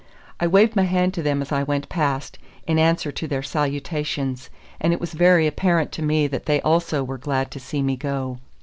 [0.39, 4.49] I waved my hand to them as I went past, in answer to their salutations,
[4.79, 7.97] and it was very apparent to me that they also were glad to see me
[7.97, 8.39] go.